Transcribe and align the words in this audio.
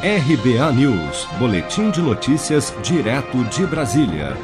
RBA 0.00 0.72
News, 0.74 1.26
Boletim 1.40 1.90
de 1.90 2.00
Notícias, 2.00 2.72
direto 2.84 3.42
de 3.46 3.66
Brasília. 3.66 4.36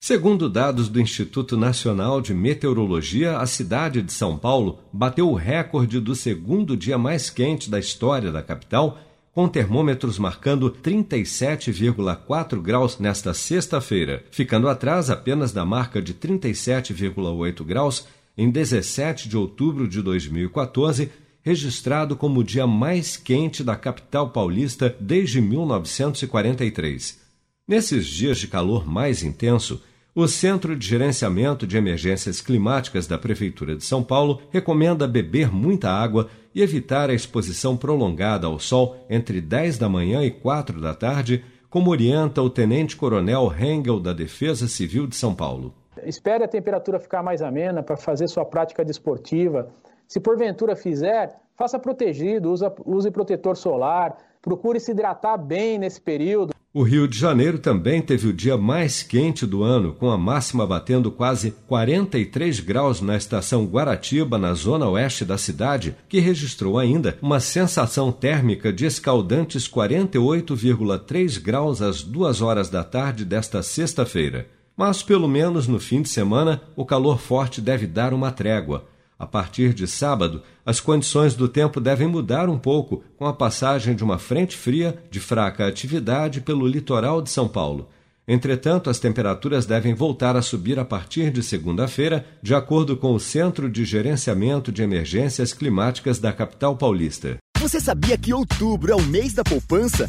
Segundo 0.00 0.48
dados 0.48 0.88
do 0.88 1.00
Instituto 1.00 1.56
Nacional 1.56 2.20
de 2.20 2.32
Meteorologia, 2.32 3.38
a 3.38 3.46
cidade 3.46 4.00
de 4.00 4.12
São 4.12 4.38
Paulo 4.38 4.78
bateu 4.92 5.28
o 5.28 5.34
recorde 5.34 5.98
do 5.98 6.14
segundo 6.14 6.76
dia 6.76 6.96
mais 6.96 7.28
quente 7.28 7.68
da 7.68 7.80
história 7.80 8.30
da 8.30 8.40
capital, 8.40 9.00
com 9.34 9.48
termômetros 9.48 10.16
marcando 10.16 10.70
37,4 10.70 12.62
graus 12.62 13.00
nesta 13.00 13.34
sexta-feira, 13.34 14.22
ficando 14.30 14.68
atrás 14.68 15.10
apenas 15.10 15.50
da 15.50 15.64
marca 15.64 16.00
de 16.00 16.14
37,8 16.14 17.64
graus 17.64 18.06
em 18.36 18.48
17 18.48 19.28
de 19.28 19.36
outubro 19.36 19.88
de 19.88 20.00
2014 20.00 21.10
registrado 21.48 22.14
como 22.14 22.40
o 22.40 22.44
dia 22.44 22.66
mais 22.66 23.16
quente 23.16 23.64
da 23.64 23.74
capital 23.74 24.28
paulista 24.28 24.94
desde 25.00 25.40
1943. 25.40 27.18
Nesses 27.66 28.06
dias 28.06 28.36
de 28.36 28.46
calor 28.46 28.86
mais 28.86 29.22
intenso, 29.22 29.82
o 30.14 30.28
Centro 30.28 30.76
de 30.76 30.86
Gerenciamento 30.86 31.66
de 31.66 31.78
Emergências 31.78 32.42
Climáticas 32.42 33.06
da 33.06 33.16
Prefeitura 33.16 33.74
de 33.74 33.82
São 33.82 34.02
Paulo 34.02 34.42
recomenda 34.50 35.08
beber 35.08 35.50
muita 35.50 35.88
água 35.88 36.28
e 36.54 36.60
evitar 36.60 37.08
a 37.08 37.14
exposição 37.14 37.78
prolongada 37.78 38.46
ao 38.46 38.58
sol 38.58 39.06
entre 39.08 39.40
10 39.40 39.78
da 39.78 39.88
manhã 39.88 40.22
e 40.22 40.30
4 40.30 40.78
da 40.78 40.94
tarde, 40.94 41.42
como 41.70 41.90
orienta 41.90 42.42
o 42.42 42.50
Tenente-Coronel 42.50 43.50
Hengel 43.58 44.00
da 44.00 44.12
Defesa 44.12 44.68
Civil 44.68 45.06
de 45.06 45.16
São 45.16 45.34
Paulo. 45.34 45.72
Espere 46.04 46.44
a 46.44 46.48
temperatura 46.48 47.00
ficar 47.00 47.22
mais 47.22 47.40
amena 47.40 47.82
para 47.82 47.96
fazer 47.96 48.28
sua 48.28 48.44
prática 48.44 48.84
desportiva, 48.84 49.72
se 50.08 50.18
porventura 50.18 50.74
fizer, 50.74 51.38
faça 51.58 51.76
protegido, 51.76 52.52
use, 52.52 52.64
use 52.86 53.10
protetor 53.10 53.56
solar, 53.56 54.16
procure 54.40 54.78
se 54.78 54.92
hidratar 54.92 55.36
bem 55.36 55.76
nesse 55.76 56.00
período. 56.00 56.54
O 56.72 56.82
Rio 56.84 57.08
de 57.08 57.18
Janeiro 57.18 57.58
também 57.58 58.00
teve 58.00 58.28
o 58.28 58.32
dia 58.32 58.56
mais 58.56 59.02
quente 59.02 59.44
do 59.44 59.64
ano, 59.64 59.92
com 59.92 60.08
a 60.08 60.16
máxima 60.16 60.64
batendo 60.64 61.10
quase 61.10 61.50
43 61.66 62.60
graus 62.60 63.00
na 63.00 63.16
estação 63.16 63.64
Guaratiba, 63.64 64.38
na 64.38 64.54
zona 64.54 64.88
oeste 64.88 65.24
da 65.24 65.36
cidade, 65.36 65.96
que 66.08 66.20
registrou 66.20 66.78
ainda 66.78 67.18
uma 67.20 67.40
sensação 67.40 68.12
térmica 68.12 68.72
de 68.72 68.86
escaldantes 68.86 69.66
48,3 69.66 71.42
graus 71.42 71.82
às 71.82 72.02
duas 72.04 72.40
horas 72.40 72.68
da 72.68 72.84
tarde 72.84 73.24
desta 73.24 73.62
sexta-feira. 73.62 74.46
Mas, 74.76 75.02
pelo 75.02 75.26
menos 75.26 75.66
no 75.66 75.80
fim 75.80 76.02
de 76.02 76.08
semana, 76.08 76.62
o 76.76 76.84
calor 76.84 77.18
forte 77.18 77.60
deve 77.60 77.86
dar 77.88 78.14
uma 78.14 78.30
trégua. 78.30 78.84
A 79.18 79.26
partir 79.26 79.74
de 79.74 79.86
sábado, 79.88 80.42
as 80.64 80.78
condições 80.78 81.34
do 81.34 81.48
tempo 81.48 81.80
devem 81.80 82.06
mudar 82.06 82.48
um 82.48 82.56
pouco 82.56 83.02
com 83.16 83.26
a 83.26 83.32
passagem 83.32 83.96
de 83.96 84.04
uma 84.04 84.16
frente 84.16 84.56
fria 84.56 84.96
de 85.10 85.18
fraca 85.18 85.66
atividade 85.66 86.40
pelo 86.40 86.68
litoral 86.68 87.20
de 87.20 87.28
São 87.28 87.48
Paulo. 87.48 87.88
Entretanto, 88.28 88.88
as 88.88 89.00
temperaturas 89.00 89.66
devem 89.66 89.92
voltar 89.92 90.36
a 90.36 90.42
subir 90.42 90.78
a 90.78 90.84
partir 90.84 91.32
de 91.32 91.42
segunda-feira, 91.42 92.26
de 92.40 92.54
acordo 92.54 92.96
com 92.96 93.12
o 93.12 93.18
Centro 93.18 93.68
de 93.68 93.84
Gerenciamento 93.84 94.70
de 94.70 94.82
Emergências 94.82 95.52
Climáticas 95.52 96.20
da 96.20 96.32
capital 96.32 96.76
paulista. 96.76 97.38
Você 97.58 97.80
sabia 97.80 98.16
que 98.16 98.32
outubro 98.32 98.92
é 98.92 98.94
o 98.94 99.02
mês 99.02 99.32
da 99.32 99.42
poupança? 99.42 100.08